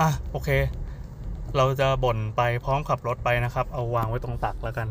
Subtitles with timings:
[0.00, 0.48] อะโอเค
[1.56, 4.88] เราจะบ่นไปพร้อมขับรถไปนะครับ เอาวางไว้ตรงตักแล้วกัน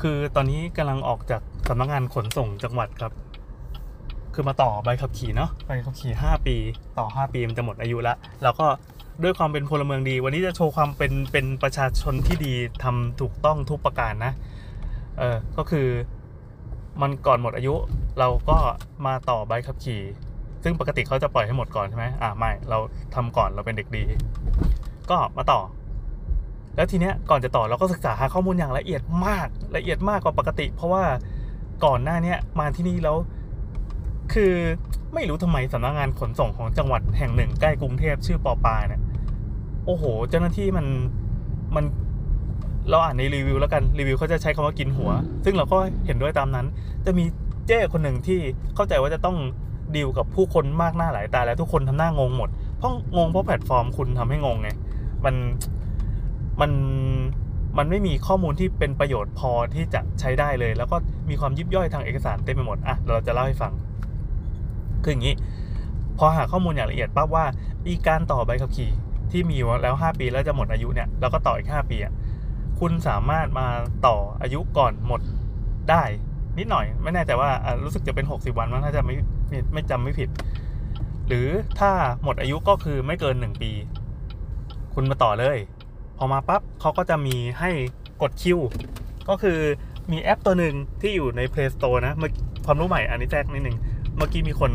[0.00, 3.12] คือตอนนี้กำลังออกจากสำนักงานขนส่งจังหวัดครับ
[4.34, 6.56] คือมาต่อใบขับขี่เนาะใบขับขี่ 5 ปี
[6.98, 8.66] ต่อ 5 ปีมันจะหมดอายุล้วแล้วก็
[9.22, 14.32] ด้วยความเป็นพลเมืองดี วันนี้จะโชว์ความเป็นเป็นประชาชนที่ดีทำถูกต้องทุกประการนะ
[15.18, 15.86] เออก็คือ
[17.00, 17.74] มันก่อนหมดอายุ
[18.18, 18.56] เราก็
[19.06, 20.02] มาต่อใบขับขี่
[20.62, 22.78] ซึ่งปกติเขาจะปล่อยให้หมดก่อนใช่ไหมอ่าไม่ เรา
[23.14, 24.04] ทำก่อนเราเป็นเด็กดี
[25.10, 25.60] ก็มาต่อ
[26.76, 31.04] แล้วทีเนี้ยก่อนจะต่อเราก็ศึกษาหาข้อมูลอย่างละเอียดมาก ละเอียดมากกว่าปกติ เพราะว่า
[31.84, 33.16] ก่อนหน้าเนี้ยมาที่นี่แล้ว
[34.32, 34.54] คือ
[35.14, 39.02] ไม่รู้ทำไมสำนักงานขนส่งของจังหวัดแห่งหนึ่งใกล้กรุงเทพชื่อปอปาเนี่ย
[39.86, 40.86] โอ้โห เจ้าหน้าที่มัน
[41.74, 41.84] มัน
[42.90, 45.10] เราอ่านในรีวิวแล้วกันรีวิวเขาจะใช้คำว่ากินหัว
[45.44, 46.66] ซึ่งเราก็เห็นด้วยตามนั้น
[47.06, 47.24] จะมี
[47.66, 48.40] เจ้คนหนึ่งที่
[48.74, 49.36] เข้าใจว่าจะต้อง
[49.96, 54.68] ดีลกับผู้คนมากหน้าหลายตาแล้วทุกคนทำหน้างงหมด เพราะงงเพราะแพลตฟอร์มคุณทำให้งงไง
[55.24, 55.34] มัน
[56.60, 56.70] มัน
[57.78, 60.96] มันไม่มีข้อมูลที่เป็นประโยชน์พอที่จะใช้ได้เลย แล้วก็
[61.30, 63.72] มีความยิบย่อยทางเอกสารเต็มไปหมด อะ เราจะเล่าให้ฟัง
[65.02, 65.34] คืออย่างนี้
[66.18, 67.44] พอหาข้อมูลอย่างละเอียดปั๊บว่า
[67.86, 68.90] อีการต่อใบขับขี่
[69.30, 72.12] ที่มีแล้ว 5 ปีแล้วจะหมดอายุเนี่ยแล้วก็ต่ออีก 5 ปีอะ
[72.80, 73.66] คุณสามารถมา
[74.06, 75.20] ต่ออายุก่อนหมด
[75.90, 76.02] ได้
[76.58, 77.50] นิดหน่อย ไม่แน่ใจว่า
[77.84, 79.14] รู้สึกจะเป็น 60 วันมั้งถ้าจะไม่
[79.48, 80.28] ไม่ไม่จำไม่ผิด
[81.26, 81.90] หรือถ้า
[82.22, 83.70] หมดอายุก็คือไม่เกิน 1 ปี
[84.94, 85.58] คุณมาต่อเลย
[86.18, 87.70] พอมาปั๊บเขาก็จะมีให้
[88.22, 88.58] กดคิว
[89.28, 89.58] ก็คือ
[90.12, 92.14] มีแอปตัวหนึ่งที่อยู่ใน Play Store นะ
[92.66, 93.76] ความรู้ใหม่อันนี้แจ้งนิดนึง
[94.16, 94.72] เมื่อกี้มีคน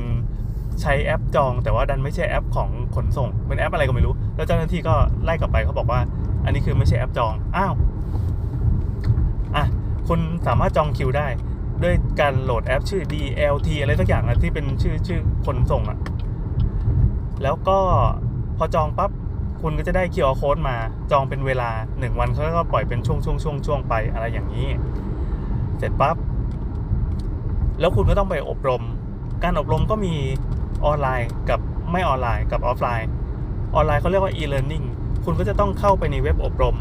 [0.81, 5.99] ใช้แอปจอง แต่ว่าดันไม่ใช่แอปของขนส่ง เป็นแอปอะไรก็ไม่รู้ แล้วเจ้าหน้าที่ก็ไล่กลับไปเขาบอกว่า
[6.45, 7.73] อันนี้คือไม่ใช่แอปจอง อ้าว
[9.55, 9.65] อะ
[10.07, 11.27] คุณสามารถจองคิวได้
[11.83, 15.99] ด้วยการโหลดแอปชื่อ DLT อะไรสักอย่างนะที่เป็นชื่อชื่อคนส่งอะ
[17.43, 17.77] แล้วก็
[18.57, 19.11] พอจองปั๊บ
[19.61, 20.75] คุณก็จะได้ QR code มา
[21.11, 24.67] จองเป็นเวลา 1 วันเขาก็ปล่อยเป็นช่วงช่วงช่วงช่วงไปอะไรอย่างนี้
[25.77, 26.15] เสร็จปั๊บ
[27.79, 28.83] แล้วคุณก็ต้องไปอบรม
[29.43, 30.13] การอบรมก็มี
[30.85, 31.59] ออนไลน์กับ
[31.91, 33.09] ไม่ออนไลน์กับออฟไลน์
[33.75, 34.85] ออนไลน์เขาเรียกว่า e-learning
[35.25, 36.75] คุณก็จะต้องเข้าไปในเว็บอบรม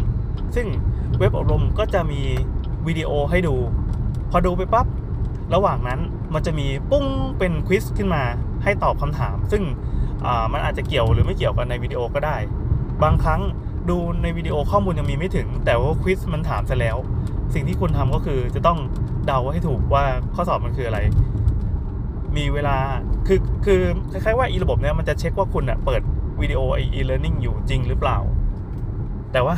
[0.55, 0.67] ซึ่ง
[1.19, 2.21] เว็บอบรมก็จะมี
[2.87, 3.55] วิดีโอให้ดู
[4.33, 4.87] พอดูไปปั๊บ
[5.55, 6.01] ระหว่างนั้น
[6.35, 7.05] มันจะมีปุ้ง
[7.39, 8.23] เป็นควิสขึ้นมา
[8.63, 9.63] ให้ตอบคำถาม ซึ่ง
[10.53, 12.37] มันอาจจะเกี่ยวหรือไม่เกี่ยวกันในวิดีโอก็ได้
[13.03, 13.41] บางครั้ง
[13.91, 16.97] ดูในวิดีโอข้อมูลยังมีไม่ถึง แต่ว่าควิสมันถามซะแล้ว
[17.55, 18.79] สิ่งที่คุณทำก็คือจะต้อง
[19.27, 20.05] เดาให้ถูกว่า
[20.35, 20.99] ข้อสอบมันคืออะไร
[22.37, 22.77] มีเวลา
[23.27, 23.81] คือคือ
[24.13, 26.03] คล้ายๆว่าอีระบบเนี้ยมันจะเช็คว่าคุณอะเปิด
[26.41, 28.19] วิดีโอไอ e-learning อยู่จริงหรือเปล่า
[29.33, 29.55] แต่ว่า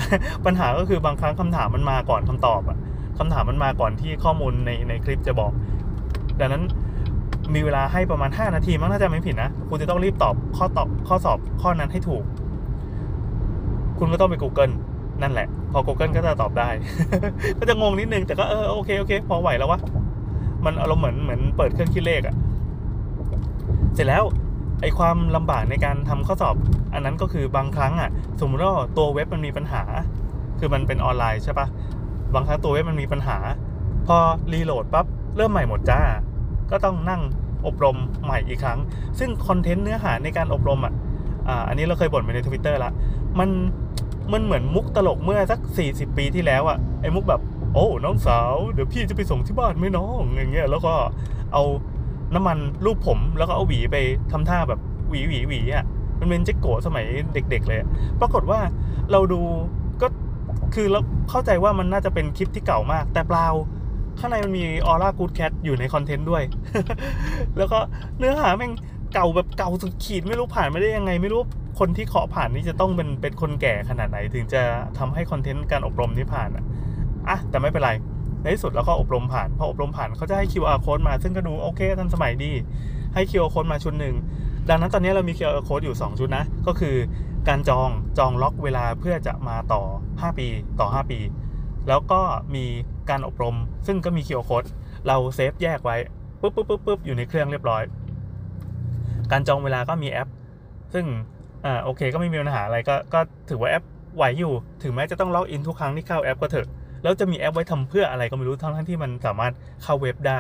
[0.47, 2.79] ปัญหาก็คือบางครั้งคำถามมันมาก่อนคำตอบอะ
[3.19, 5.53] คำถามมันมาก่อนที่ข้อมูลในในคลิปจะบอก
[6.41, 6.63] ดังนั้น
[7.55, 12.23] มีเวลาให้ประมาณ 5 นาทีมั้งน่าจะไม่ผิดนะ คุณจะต้องรีบตอบข้อตอบข้อสอบข้อนั้นให้ถูก
[13.99, 14.73] คุณก็ต้องไป Google
[15.23, 16.69] นั่นแหละ พอ Google ก็จะตอบได้
[17.59, 19.81] ก็จะงงนิดนึง แต่ก็เออโอเคโอเค พอไหวแล้ววะ
[20.65, 22.35] มันอารมณ์เหมือนเหมือนเปิดเครื่องคิดเลขอะ
[23.95, 24.25] เสร็จแล้ว
[24.81, 26.57] ไอความลำบากในการทำข้อสอบ
[26.95, 28.11] อันนั้นก็คือบางครั้งอะ
[28.41, 29.83] สมมติว่าตัวเว็บมันมีปัญหา
[30.59, 31.67] คือมันเป็นออนไลน์ใช่ปะ
[32.35, 33.39] บางครั้งตัวเว็บมันมีปัญหา
[34.07, 34.17] พอ
[34.53, 35.07] รีโหลดปั๊บ
[35.37, 36.01] เริ่มใหม่หมดจ้า
[36.71, 37.23] ก็ต้องนั่ง
[37.67, 38.79] อบรมใหม่อีกครั้ง
[39.19, 40.95] ซึ่งคอนเทนต์เนื้อหาในการอบรมอะ
[41.69, 42.91] อันนี้เราเคยบ่นไปในทวิตเตอร์ละ
[43.39, 43.49] มัน
[44.33, 47.41] มันเหมือนมุกตลกเมื่อสัก 40 ปีที่แล้วอะไอ้มุกแบบ
[47.75, 50.95] โอ้น้องสาว เดี๋ยวพี่จะไปส่งที่บ้านไหมน้องอย่างเงี้ยแล้วก็
[51.53, 51.63] เอา
[52.35, 53.97] น้ำมันรูปผมแล้วก็เอาหวีไป
[54.33, 55.85] ทำท่าแบบหวีหวีหวีอะ
[56.21, 57.79] มันเป็นเจ๊กโกสมัยเด็ก ๆ เลย
[58.21, 58.61] ปรากฏว่า
[59.13, 59.41] เราดู
[60.75, 61.01] คือเรา
[61.31, 63.49] เข้าใจว่ามันน่าจะเป็นคลิปที่เก่ามาก แต่เปล่า
[64.19, 66.43] ข้างในมันมีออร่ากูดแคทอยู่ในคอนเทนต์ด้วย
[67.57, 67.79] แล้วก็
[68.19, 68.73] เนื้อหาแม่ง
[69.15, 71.41] เก่าแบบเก่าสุดขีดไม่รู้ผ่านไม่ได้ยังไง ไม่รู้
[71.79, 74.63] คนที่เคาะผ่านนี่จะต้องเป็นเป็นคนแก่ขนาดไหน ถึงจะ
[74.99, 76.65] ทำให้ content การอบรมนี้ผ่านอะ
[77.29, 77.91] อะแต่ไม่เป็นไร
[78.43, 82.53] ในที่สุดเราก็อบรมผ่านพออบรมผ่านเขาจะให้ QR code มา ซึ่งก็ดูโอเคทันสมัยดี
[83.15, 84.15] ให้ QR code มาชุดหนึ่ง
[84.69, 86.95] ดังนั้นตอนนี้เรามี QR code อยู่ 2 ชุดนะ ก็คือ
[87.49, 87.89] การจอง
[88.19, 89.83] จองล็อกเวลาเพื่อจะมาต่อ
[90.13, 90.47] 5 ปี
[90.81, 91.19] ต่อ 5 ปี
[91.89, 92.21] แล้วก็
[92.55, 92.65] มี
[93.11, 93.57] การอบรม
[93.87, 94.69] ซึ่งก็มี QR code
[95.07, 95.97] เรา save แยกไว้
[96.41, 97.83] ปุ๊บปุ๊บปุ๊บปุ๊บอยู่ในเครื่องเรียบร้อย
[99.33, 100.29] การจองเวลาก็มีแอป
[100.95, 101.07] ซึ่ง
[101.65, 103.85] อ่าโอเคก็ไม่มีปัญหาอะไรก็ก็ถือว่าแอป
[104.17, 104.53] ไหวอยู่
[104.83, 106.69] ถึงแม้จะต้อง login ทุกครั้งที่เข้าแอปก็เถอะ
[107.03, 109.53] แล้วจะมีแอปไว้ทำเพื่ออะไรก็ไม่รู้ทั้งทั้งที่มันสามารถ
[109.83, 110.39] เข้าเว็บได้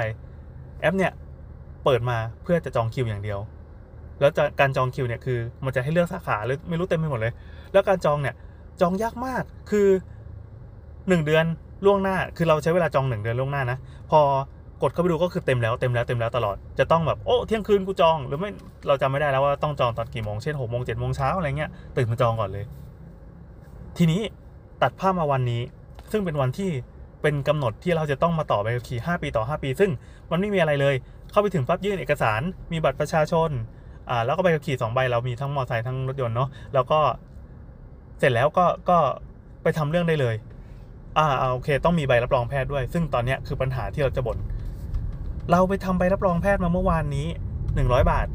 [0.81, 1.13] แอปเนี่ย
[1.85, 3.39] เปิดมาเพื่อจะจองคิวอย่างเดียว
[4.21, 4.31] แล้ว
[4.61, 7.33] การจองคิวเนี่ยคือมันจะให้เลือกสาขาอะไรไม่รู้เต็มไปหมดเลย
[7.73, 8.35] แล้วการจองเนี่ย
[8.81, 9.89] จองยากมากคือ
[11.09, 11.45] หนึ่งเดือน
[11.85, 13.79] ล่วงหน้า คือเราใช้เวลาจองหนึ่งเดือนล่วงหน้านะ
[14.11, 14.21] พอ
[14.83, 18.51] กดเข้าไปดูก็คือเต็มแล้วเต็มแล้วเต็มแล้วตลอดจะต้องแบบโอ้เที่ยงคืนกูจองหรือไม่
[18.87, 22.65] เราจำไม่ได้แล้วว่าต้องจองตอนกี่โมงเช่นหกโมงเจ็ดโมงเช้าอะไรเงี้ยตื่นมาจองก่อนเลย
[23.97, 24.21] ทีนี้
[24.83, 25.63] ตัดภาพมาวันนี้
[26.13, 26.71] ซึ่งเป็นวันที่
[27.23, 29.91] เป็นกำหนดที่เราจะต้องมาต่อใบขับขี่5ปีต่อ 5 ปี ซึ่ง
[30.31, 30.95] มันไม่มีอะไรเลย
[31.31, 32.41] เข้าไปถึงปั๊บยื่นเอกสาร
[32.73, 33.51] มีบัตรประชาชน
[34.11, 37.01] อ่าแล้วก็ใบขับขี่สองใบเรามีทั้งมอเตอร์ไซค์ทั้งรถยนต์เนาะแล้วก็
[38.19, 38.99] เสร็จแล้วก็ก็
[39.63, 40.35] ไปทำเรื่องได้เลย
[41.19, 44.39] อ่าโอเค ต้องมีใบรับรองแพทย์ด้วย ซึ่งตอนเนี้ยคือปัญหาที่เราจะบ่น
[45.51, 47.27] เราไปทำใบรับรองแพทย์มาเมื่อวานนี้
[47.69, 48.27] 100 บาท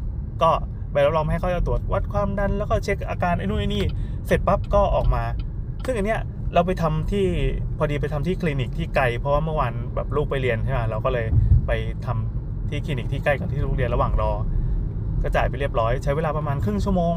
[0.44, 0.51] ก็
[0.92, 3.83] ใบรับรองแพทย์เขาจะตรวจวัดความดัน แล้วก็เช็คอาการไอ้นู่นไอ้นี่
[4.27, 5.24] เสร็จปั๊บก็ออกมา
[5.86, 6.21] ซึ่งอันเนี้ย
[6.54, 7.25] เราไปทำที่
[7.77, 11.25] พอดีไปทำที่คลินิกที่ไกล เพราะว่าเมื่อวานแบบลูกไปเรียนใช่ไหมเราก็เลย
[11.68, 11.71] ไป
[12.06, 14.31] ทำที่คลินิกที่ใกล้กับที่ลูกเรียนระหว่างรอ
[15.24, 17.16] ก็จ่ายไปเรียบร้อยใช้เวลาประมาณครึ่งชั่วโมง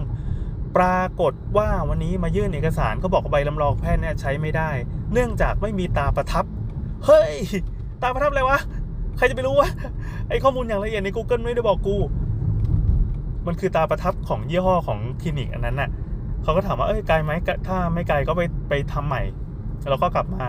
[0.77, 4.71] ปรากฏว่าวันนี้มายื่นเอกสารเขาบอกว่าใบรับรองแพทย์เนี่ยใช้ไม่ได้
[5.13, 6.45] เนื่องจากไม่มีตาประทับ
[7.07, 7.33] เฮ้ย
[8.03, 8.59] ตาประทับอะไรวะ
[9.17, 9.69] ใครจะไปรู้วะ
[10.29, 11.97] ไอข้อมูลอย่างละเอียดใน Google ไม่ได้บอกกู
[13.47, 15.91] มันคือตาประทับของยี่ห้อของคลินิกอันนั้นน่ะ
[16.43, 17.33] เขาก็ถามว่าเอ้ยไกลไหม
[17.67, 19.23] ถ้าไม่ไกลก็ไปไปทำใหม่
[19.91, 20.45] แล้วก็กลับมา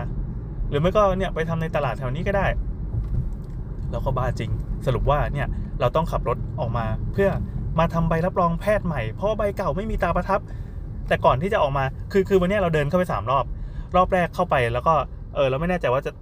[0.68, 2.46] หรือไม่ก็เนี่ยไปทำในตลาดแถวนี้ก็ได้
[3.90, 4.50] แล้วก็บ้าจริง
[4.86, 5.46] สรุปว่าเนี่ย
[5.80, 7.28] เราต้องขับรถ ออกมาเพื่อ
[7.78, 10.40] มาทำใบรับรองแพทย์ใหม่ เพราะใบเก่าไม่มีตาประทับ
[11.08, 13.44] แต่ก่อนที่จะออกมาคือคือวันนี้เราเดินเข้าไปสามรอบ
[13.96, 14.94] รอบแรกเข้าไปแล้วก็
[15.34, 16.12] เออเราไม่แน่ใจว่าจะ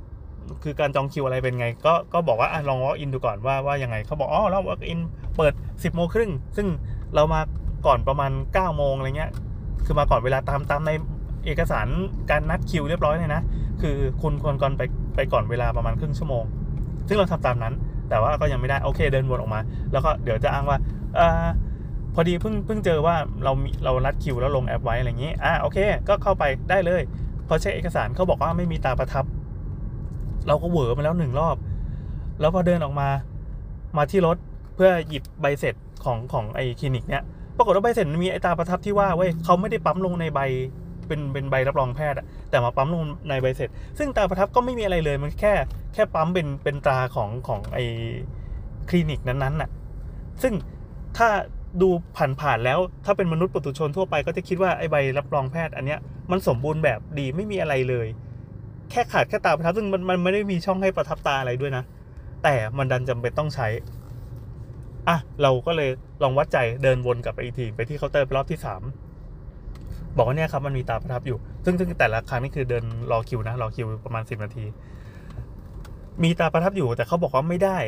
[0.62, 5.00] คือการจองคิวอะไรเป็นไง ก็ก็บอกว่าอลอง walk in ดูก่อนว่าว่ายังไงเขาบอกอ๋อเรา walk in
[5.36, 6.66] เปิด 10โมงครึ่งซึ่ง
[7.14, 7.40] เรามา
[7.86, 9.30] ก่อนประมาณ9โมงอะไรเงี้ย
[9.84, 10.90] คือมาก่อนเวลาตามตามใน
[11.46, 11.86] เอกสาร
[12.30, 13.42] การนัดคิวเรียบร้อยเลยนะ
[13.80, 14.82] คือคุณควรก่อนไป
[15.16, 16.44] ไปก่อนเวลาประมาณครึ่งชั่วโมง
[17.08, 17.74] ซึ่งเราทำตามนั้น
[18.12, 19.60] แต่ว่าก็ยังไม่ได้โอเคเดินวนออกมา
[19.92, 20.78] แล้วก็เดี๋ยวจะอ้างว่า
[21.18, 21.20] อ
[22.14, 23.52] พอดีเพิ่งเพิ่งเจอว่าเรา
[23.84, 25.78] เรานัดคิวแล้วลงแอปไว้อะไรอย่างนี้อ่าโอเค
[26.08, 27.02] ก็เข้าไปได้เลย
[27.48, 29.24] พอเช็คเอกสารเขาบอกว่าไม่มีตาประทับ
[30.46, 31.56] เราก็เหวอมาแล้วหนึ่งรอบ
[32.40, 33.08] แล้วพอเดินออกมา
[33.96, 34.36] มาที่รถ
[34.74, 35.74] เพื่อหยิบใบเสร็จ
[36.04, 37.22] ของของไอคลินิกเนี้ย
[37.56, 40.40] ปรากฏว่าใบเสร็จมีไอตาประทับที่ว่าเว้ยเขาไม่ได้ปั๊มลงในใบ
[41.08, 43.68] เป็นเป็นใบรับรองแพทย์อะแต่มาปั๊มลงในใบเสร็จ
[43.98, 45.52] ซึ่งตาประทับก็ไม่มีอะไรเลยมันแค่
[45.94, 47.78] แค่ปั๊มเป็นเป็นตราของของไอ
[48.88, 49.70] คลินิกนั้นๆน่ะ
[50.42, 50.54] ซึ่ง
[51.16, 51.28] ถ้า
[51.82, 51.88] ดู
[52.40, 56.00] ผ่านๆแล้ว ถ้าเป็นมนุษย์ปุถุชนทั่วไปก็จะคิดว่าไอใบรับรองแพทย์อันเนี้ย
[56.30, 58.06] มันสมบูรณ์แบบดีไม่มีอะไรเลย
[58.90, 61.84] แค่ขาดแค่ตาประทับซึ่งมันมันไม่ได้มีช่องให้ประทับตาอะไรด้วยนะ
[62.44, 63.68] แต่มันดันจำเป็นต้องใช้
[65.08, 65.90] อะเราก็เลย
[66.22, 68.82] ลองวัดใจเดินวนกลับไปอีกทีไปที่เคาน์เตอร์รอบที่สาม
[70.16, 74.64] บอกว่าเนี่ยครับมันมีตาประทับอยู่ ซึ่งซึ่งแต่ละครั้งนี่คือเดินรอคิวนะรอคิวประมาณสิบนาที
[76.22, 77.78] มีตาประทับอยู่ แต่เขาบอกว่าไม่ได้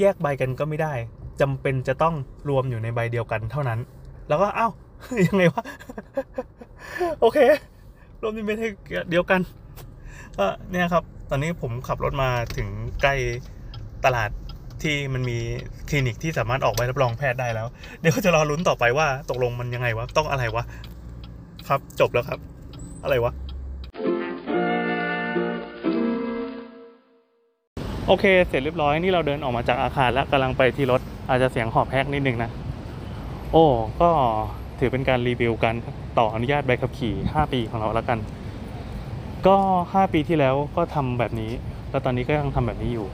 [0.00, 0.94] แยกใบกันก็ไม่ได้
[1.40, 2.14] จำเป็นจะต้อง
[2.48, 3.78] รวมอยู่ในใบเดียวกันเท่านั้น
[4.28, 4.72] แล้วก็เอ้าว
[5.26, 5.64] ยังไงวะ
[7.20, 7.38] โอเค
[8.22, 8.50] รวมในใบ
[9.10, 9.40] เดียวกัน
[10.38, 12.68] ก็เนี่ยครับ ตอนนี้ผมขับรถมาถึง
[13.02, 13.14] ใกล้
[14.04, 14.30] ตลาด
[14.82, 15.38] ที่มันมี
[15.88, 17.66] คลินิกที่สามารถออกใบรับรองแพทย์ได้แล้ว
[18.00, 20.64] เดี๋ยวจะรอลุ้นต่อไปว่าตกลงมันยังไงวะ ต้องอะไรวะ
[21.68, 22.38] ครับ จบแล้วครับ
[23.02, 23.32] อะไรวะ
[28.06, 32.50] โอเค เสร็จเรียบร้อยนี่เราเดินออกมาจากอาคารแล้วกำลังไปที่รถ อาจจะเสียงหอบแฮกนิดนึงนะ
[33.52, 33.64] โอ้
[34.00, 34.10] ก็
[34.78, 35.74] ถือเป็นการรีวิวกัน
[36.18, 38.18] ต่ออนุญาตใบขับขี่ 5 ปีของเราแล้วกัน
[39.46, 39.56] ก็
[39.90, 41.52] 5 ปีที่แล้วก็ทำแบบนี้
[41.90, 43.06] แล้วตอนนี้ก็ยังทำแบบนี้อยู่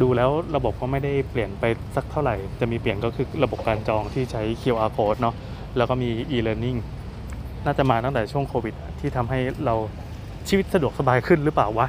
[0.00, 1.64] ดูแล้วระบบก็ไม่ได้เปลี่ยนไป
[1.96, 5.34] สักเท่าไหร่ จะมีเปลี่ยนก็คือระบบการจองที่ใช้ QR code เนาะ
[5.76, 6.78] แล้วก็มี e-learning
[7.64, 9.74] น่าจะมาตั้งแต่ช่วงโควิด ที่ทำให้เรา
[10.48, 11.86] ชีวิตสะดวกสบายขึ้นหรือเปล่าวะ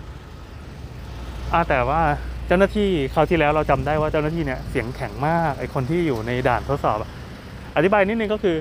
[1.54, 2.02] อาแต่ว่า
[2.48, 6.98] เจ้าหน้าที่คราวที่แล้วเราจำได้ว่าเจ้าหน้าที่เนี่ยเสียงแข็งมากไอคนที่อยู่ในด่านทดสอบ
[7.76, 8.56] อธิบายนิดนึงก็คือ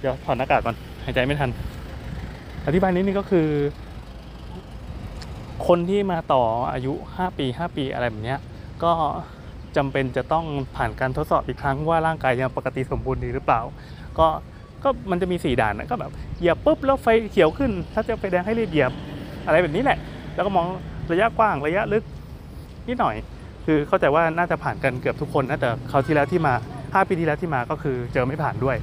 [0.00, 1.50] เดี๋ยวถอดหน้ากากก่อนหายใจไม่ทัน
[2.66, 3.48] อธิบายนิดนึงก็คือ
[5.66, 6.42] คนที่มาต่อ
[6.72, 8.40] อายุ 5 ปี 5 ปีอะไรแบบเนี้ย
[8.84, 8.92] ก็
[9.76, 10.44] จำเป็นจะต้อง
[10.76, 13.60] ผ่านการทดสอบอีกครั้งว่าร่างกายยังปกติสมบูรณ์ดีหรือเปล่า
[14.18, 14.26] ก็
[14.84, 18.92] ก็มันจะมีสี่ด่านนะก็แบบเหยียบปุ๊บแล้วไฟเขียวขึ้น ถ้าจะไฟแดงให้รีบเหยียบ
[19.46, 19.98] อะไรแบบนี้แหละ
[20.34, 20.66] แล้วก็มอง
[21.12, 22.04] ระยะกว้างระยะลึก
[22.88, 23.16] นิดหน่อย
[23.64, 28.76] คือเข้าใจว่าน่าจะผ่านกันเกือบทุกคนนะแต่คราวที่แล้วที่มา 5 ปีที่แล้วที่มาก็คือเจอไม่ผ่านด้วย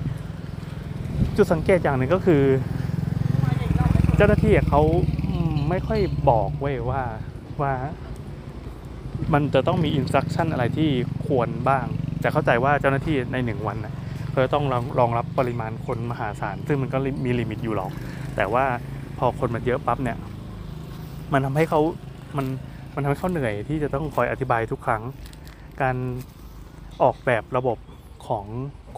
[1.37, 2.43] จุดสังเกตอย่างหนึ่งก็คือ
[4.17, 4.81] เจ้าหน้าที่เขา
[5.69, 7.03] ไม่ค่อยบอกเว้ยว่า
[7.61, 7.73] ว่า
[9.33, 10.89] มันจะต้องมีอินสตรั c ชั่นอะไรที่
[11.25, 11.85] ควรบ้าง
[12.21, 13.93] แต่เข้าใจว่าเจ้าหน้าที่ในหนึ่งวันนะ
[14.29, 17.91] เขาต้องรองรองรับ ปริมาณคนมหาศาล ซึ่งมันก็มี limit อยู่หรอก
[18.35, 18.65] แต่ว่า
[19.17, 20.17] พอคนมันเยอะปั๊บเนี่ย
[21.33, 21.81] มันทำให้เขา
[22.37, 22.45] มัน
[22.95, 25.03] มันทำให้เขาเหนื่อยที่จะต้องคอยอธิบายทุกครั้ง
[25.81, 25.95] การ
[27.01, 27.77] ออกแบบระบบ
[28.27, 28.45] ของ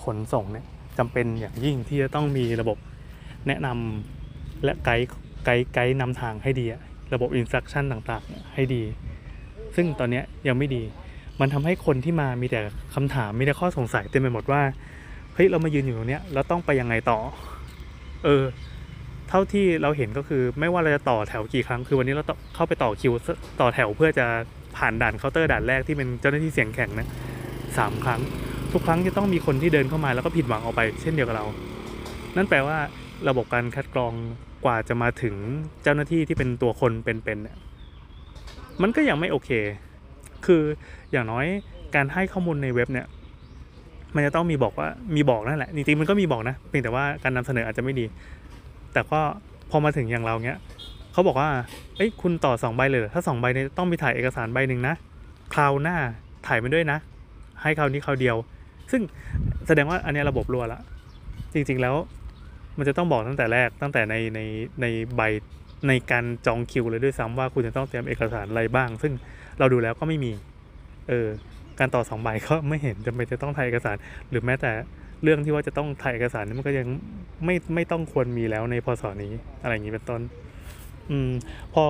[0.04, 0.66] ขนส่งเนี่ย
[0.98, 2.78] จำเป็นอย่างยิ่งที่จะต้องมีระบบ
[3.48, 5.08] แนะนำและไกด์
[5.46, 6.82] ไกด์ไกด์นำทางให้ดีอะ
[7.14, 8.84] ระบบอินสตรั c ชั่นต่างๆ ให้ดี
[9.76, 10.84] ซึ่งตอนนี้ยยังไม่ดี
[11.40, 12.60] มันทำให้คนที่มามีแต่
[12.96, 14.62] คำถามมีแต่ข้อสงสัยเต็มไปหมดว่า
[15.36, 17.18] เฮ้ยเรามายืนอยู่ตรงเนี้ยแล้วต้องไปยังไงต่อ
[18.26, 18.44] เออ
[19.30, 22.24] เท่าที่เราเห็นก็คือไม่ว่าเราจะต่อแถวกี่ครั้งคือวันนี้เรา
[22.56, 23.14] เข้าไปต่อคิว
[23.62, 24.26] ต่อแถวเพื่อจะ
[24.78, 27.08] ผ่านด่านเคาน์เตอร์ด่านแรกที่เป็นเจ้าหน้าที่เสียงแข็งนะ
[27.78, 28.22] สามครั้ง
[28.72, 31.46] ทุกครั้งจะต้องมีคนที่เดินเข้ามาแล้วก็ผิดหวังออกไป เช่นเดียวกับเรา
[32.36, 32.78] นั่นแปลว่า
[33.30, 34.14] ระบบการคัดกรอง
[34.66, 35.36] กว่าจะมาถึง
[35.84, 37.58] เจ้าหน้าที่ที่เป็นตัวคนเป็นๆเนี่ย
[38.82, 39.50] มันก็ยังไม่โอเค
[40.46, 40.62] คือ
[41.12, 41.46] อย่างน้อย
[41.96, 43.08] การให้ข้อมูลในเว็บเนี่ย
[44.16, 48.06] มันจะต้องมีบอกว่ามีบอกนั่นแหละจริงๆมันก็มีบอกนะเพียงแต่ว่าการนำเสนออาจจะไม่ดี
[48.94, 49.20] แต่ก็
[49.70, 50.60] พอมาถึงอย่างเราเนี้ย
[51.14, 51.50] เขาบอกว่า
[51.98, 54.96] เอ้ยคุณต่อสองใบเลยถ้าสองใบเนี่ยต้องมีถ่ายเอกสารใบหนึ่งนะ
[55.54, 55.98] คราวหน้า
[56.48, 56.98] ถ่ายมาด้วยนะ
[57.62, 58.36] ให้คราวนี้คราวเดียว
[58.92, 59.02] ซึ่ง
[59.68, 60.80] แสดงว่าอันนี้ระบบรั่วละ
[61.54, 61.96] จริงๆแล้ว
[62.78, 64.40] มันจะต้องบอกตั้งแต่แรกตั้งแต่ในใน
[64.82, 65.22] ในใบ
[65.88, 69.14] ในการจองคิวเลยด้วยซ้ำว่าคุณจะต้องเตรียมเอกสารอะไรบ้าง ซึ่ง
[69.60, 70.32] เราดูแล้วก็ไม่มี
[71.10, 71.28] เออ
[71.80, 73.96] การต่อสองใบก็ไม่เห็นจำเป็นจะต้องถ่ายเอกสาร
[74.30, 74.72] หรือแม้แต่
[75.24, 76.88] เรื่องที่ว่าจะต้องถ่ายเอกสารนี่มันก็ยัง
[77.46, 80.22] ไม่ไม่ต้องควรมีแล้วในพศนี้อะไรอย่างนี้เป็นต้น
[81.12, 81.32] อืม
[81.74, 81.86] พอ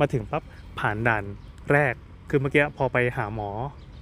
[0.00, 0.42] มาถึงปั๊บ
[0.80, 1.24] ผ่านด่าน
[1.72, 1.94] แรก
[2.30, 3.50] คือเมื่อกี้พอไปหาหมอ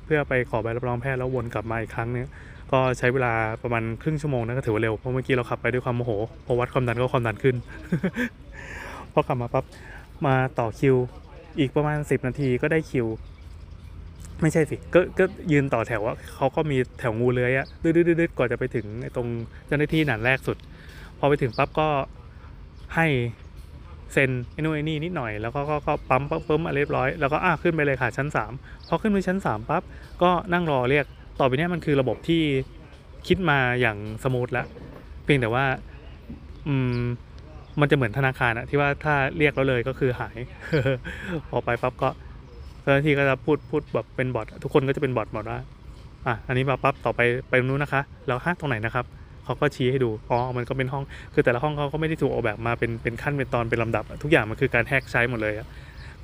[0.05, 2.29] เพื่อไปขอใบรับรองแพทย์แล้ววนกลับมาอีกครั้งเนี่ย
[2.73, 6.11] ก็ใช้เวลาประมาณครึ่งชั่วโมงนะก็ถือว่าเร็วเพราะเมื่อกี้เราขับไปด้วยความโมโห
[6.47, 7.57] พอวัดความดันก็ความดันขึ้น
[9.12, 9.64] พอกลับมาปั๊บ
[10.26, 10.97] มาต่อคิว
[11.59, 13.07] อีกประมาณ 10 นาทีก็ได้คิว
[14.43, 19.29] ไม่ใช่สิก็ก็ยืนต่อแถวอะเขาก็มีแถวงูเลื้อยอะดืดๆๆก่อนจะไปถึงตรง
[19.67, 20.57] เจ้าหน้าที่ด่านแรกสุด
[21.19, 21.89] พอไปถึงปั๊บก็
[22.95, 23.07] ให้
[24.13, 29.83] เซ็นไอ้นู่นไอ้นี่นิดหน่อยแล้วก็ก็ก็ปั๊มปั๊มปั๊มมาเรียบร้อยแล้วก็อะขึ้นไปเลยค่ะชั้น 3 พอขึ้นไปชั้น3ปั๊บ
[30.23, 31.07] ก็นั่งรอเรียก
[31.39, 32.43] ต่อไปนี้มันคือระบบที่
[33.27, 34.67] คิดมาอย่างสมูทแล้ว
[35.25, 35.65] เพียงแต่ว่า
[36.69, 37.01] อืม
[37.81, 40.37] มันจะเหมือนธนาคารอะที่ว่าถ้าเรียกแล้วเลยก็คือหาย
[41.49, 42.09] พอไปปั๊บก็
[42.83, 45.59] เจ้าหน้าที่ก็จะพูดพูดแบบเป็นบอททุกคนก็จะเป็นบอทหมดว่า
[46.27, 49.05] อะอันนี้มาปั๊บต่อไปไปตรงนู้นนะคะ แล้วฮะตรงไหนนะครับ
[49.45, 51.03] เขาก็ชี้ให้ดูอ๋อมันก็เป็นห้อง
[51.35, 55.67] คือแต่ละห้องเขาก็ไม่ได้ถูกออกแบบมาเป็นเป็นขั้นเป็นตอนเป็นลำดับ ทุกอย่างมันคือการ hack ใช้หมดเลยอะ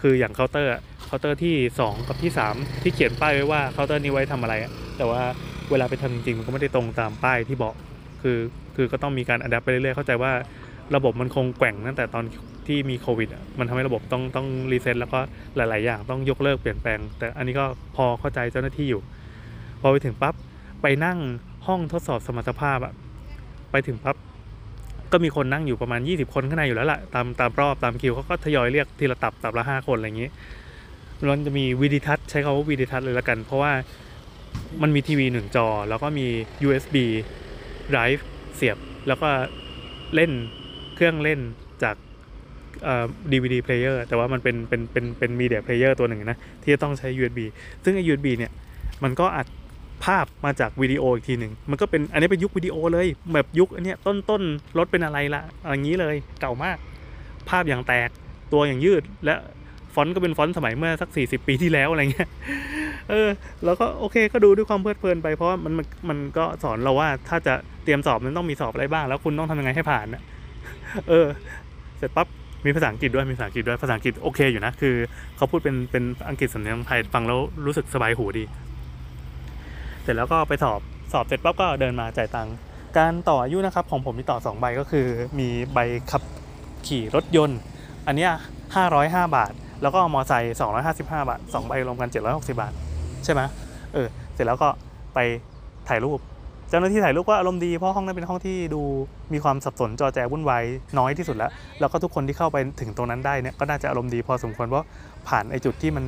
[0.00, 0.73] คืออย่างเคาน์เตอร์
[1.07, 4.55] เคาน์เตอร์ที่ 2 กับที่ 3 ที่เขียนป้ายไว้ว่าเคาน์เตอร์นี้ไว้ทำอะไร
[4.99, 5.23] แต่ว่า
[5.71, 7.75] เวลาไปทำจริงๆมันก็ไม่ได้ตรงตามป้ายที่บอก
[8.23, 8.38] คือ
[8.77, 10.33] คือก็ต้องมีการ adapt ไปเรื่อยๆเข้าใจว่า
[10.97, 12.25] ระบบมันคงแกว่งตั้งแต่ตอน
[12.66, 13.28] ที่มีโควิด
[13.59, 15.18] มันทำให้ระบบต้องต้อง reset แล้วก็
[15.57, 17.64] หลาย ๆ อย่างต้องยกเลิกเปลี่ยนแปลง แต่อันนี้ก็
[17.97, 19.00] พอเข้าใจเจ้าหน้าที่อยู่
[19.80, 20.35] พอไปถึงปั๊บ
[20.83, 21.18] ไปนั่ง
[21.66, 22.92] ห้องทดสอบสมรรถภาพอะ
[23.73, 24.16] ไปถึงปั๊บ
[25.12, 30.30] ก็มีคนนั่งอยู่ประมาณ 20 คนข้างในอยู่แล้วล่ะตามตามรอบตามคิวเขาก็ทยอยเรียกทีละตับตับละห้าคนอะไรอย่างนี้
[31.30, 33.73] มันจะมีวีดิทัศน์ใช้คำว่าวีดิทัศน์เลยละกัน เพราะว่า
[34.83, 36.26] มันมีทีวีหนึ่งจอ แล้วก็มี
[36.66, 36.97] USB
[37.92, 38.23] drive
[38.57, 38.78] เสียบ
[39.09, 39.28] แล้วก็
[40.14, 40.30] เล่น
[40.99, 41.40] เครื่องเล่น
[41.83, 41.97] จาก
[42.85, 47.38] เอ่อ DVD player แต่ว่ามันเป็นเป็นเป็นเป็น media player ตัวหนึ่งนะ ที่จะต้องใช้ USB
[47.85, 48.52] ซึ่งไอ้ USB เนี่ย
[49.05, 49.47] มันก็อัด
[50.05, 54.43] ภาพมาจากวิดีโออีกทีหนึ่ง มันก็เป็นอันนี้เป็นยุควิดีโอเลย แบบยุคอันเนี้ยต้นต้น
[54.78, 56.76] รถเป็นอะไรละอย่างนี้เลยเก่ามาก
[57.49, 58.09] ภาพอย่างแตก
[58.52, 59.35] ตัวอย่างยืด และ
[59.95, 62.28] ฟอนต์ก็เป็นฟอนต์สมัยเมื่อสัก 40 ปีที่แล้วอะไรเงี้ย
[63.11, 63.28] เออ
[63.64, 70.23] แล้วก็โอเคก็ดูด้วยความเพลิดเพลินไปเพราะมันมันมันก็สอนเราว่าถ้าจะเตรียมสอบมันต้องมีสอบอะไรบ้าง แล้วคุณต้องทำยังไงให้ผ่านนะ
[71.09, 71.26] เออ
[71.99, 72.26] เสร็จปั๊บ
[72.66, 74.95] มีภาษาอังกฤษด้วยมีภาษาอังกฤษด้วยภาษาอังกฤษโอเคอยู่นะคือ
[75.37, 78.45] เขาพูดเป็นเป็นอังกฤษสำเนียงไทยฟังแล้วรู้สึกสบายหูดี
[80.02, 80.80] เสร็จแล้วก็ไปสอบ
[81.12, 82.54] สอบเสร็จปั๊บก็เดินมาจ่ายตังค์
[82.97, 85.07] การต่ออายุนะครับของผมมีต่อ2ใบก็คือ
[85.38, 85.78] มีใบ
[86.11, 86.23] ขับ
[86.87, 87.59] ขี่รถยนต์
[88.07, 88.33] อันนี้ย
[88.85, 89.52] 505 บาท
[89.83, 90.54] แล้วก็มอไซค์
[90.87, 92.73] 255 บาท2ใบรวมกัน 760 บาท
[93.25, 93.40] ใช่ไหม
[93.95, 94.68] เออเสร็จแล้วก็
[95.14, 95.18] ไป
[95.88, 96.18] ถ่ายรูป
[96.69, 98.83] เจ้าหน้าที่ถ่ายรูปก็อารมณ์ดีเพราะห้องนั้นเป็นห้องที่ดู
[99.33, 100.65] มีความสับสนจอแจวุ่นวาย
[100.99, 104.87] น้อยที่สุดแล้ว แล้วก็ทุกคนที่เข้าไปถึงตรงนั้นได้เนี่ยก็น่าจะอารมณ์ดีพอสมควรเพราะ
[105.29, 106.05] ผ่านไอ้จุดที่มัน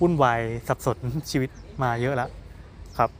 [0.00, 0.98] วุ่นวายสับสน
[1.30, 1.50] ชีวิต
[1.82, 2.28] มาเยอะแล้ว
[2.98, 3.10] ครับ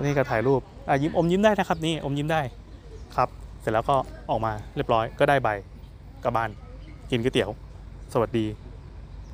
[0.00, 2.40] นี่ก็ถ่ายรูปอะยิ้มอมยิ้มได้นะครับนี่อมยิ้มได้
[3.16, 3.28] ครับ
[3.60, 3.96] เสร็จแล้วก็
[4.30, 5.48] ออกมาเรียบร้อยก็ได้ใบ
[6.24, 6.50] กลับบ้าน
[7.10, 7.50] กินก๋วยเตี๋ยว
[8.12, 8.46] สวัสดี